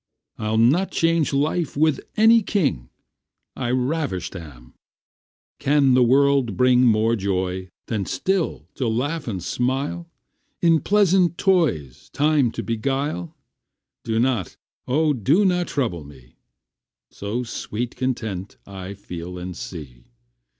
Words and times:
I'll 0.39 0.57
not 0.57 0.89
change 0.89 1.31
life 1.31 1.77
with 1.77 2.01
any 2.17 2.41
king, 2.41 2.89
I 3.55 3.69
ravisht 3.69 4.35
am: 4.35 4.73
can 5.59 5.93
the 5.93 6.01
world 6.01 6.57
bring 6.57 6.87
More 6.87 7.15
joy, 7.15 7.69
than 7.85 8.07
still 8.07 8.65
to 8.73 8.87
laugh 8.87 9.27
and 9.27 9.43
smile, 9.43 10.09
In 10.59 10.79
pleasant 10.79 11.37
toys 11.37 12.09
time 12.13 12.49
to 12.53 12.63
beguile? 12.63 13.37
Do 14.03 14.17
not, 14.19 14.57
O 14.87 15.13
do 15.13 15.45
not 15.45 15.67
trouble 15.67 16.03
me, 16.03 16.33
So 17.11 17.43
sweet 17.43 17.95
content 17.95 18.57
I 18.65 18.95
feel 18.95 19.37
and 19.37 19.55
see. 19.55 20.05